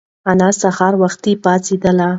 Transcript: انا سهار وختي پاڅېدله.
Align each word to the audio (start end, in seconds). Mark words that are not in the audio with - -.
انا 0.31 0.47
سهار 0.61 0.93
وختي 1.03 1.33
پاڅېدله. 1.43 2.07